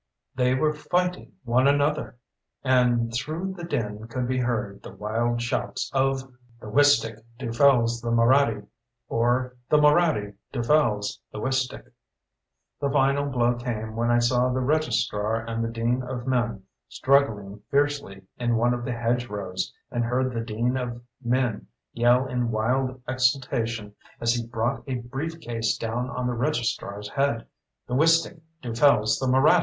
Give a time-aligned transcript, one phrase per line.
[0.33, 2.17] They were fighting one another!
[2.63, 6.21] And through the din could be heard the wild shouts of
[6.59, 8.65] "The Wistick dufels the Moraddy!"
[9.09, 11.85] or "The Moraddy dufels the Wistick!"
[12.79, 17.61] The final blow came when I saw the Registrar and the Dean of Men struggling
[17.69, 22.49] fiercely in one of the hedge rows, and heard the Dean of Men yell in
[22.49, 27.45] wild exultation as he brought a briefcase down on the Registrar's head,
[27.85, 29.45] "The Wistick dufels the Moraddy!"